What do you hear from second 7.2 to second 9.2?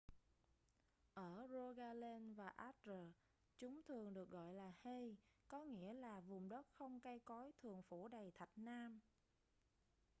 cối thường phủ đầy thạch nam